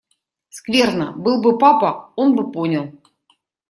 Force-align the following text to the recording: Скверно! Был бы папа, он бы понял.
Скверно! 0.49 1.11
Был 1.11 1.39
бы 1.43 1.59
папа, 1.59 2.11
он 2.15 2.35
бы 2.35 2.51
понял. 2.51 2.91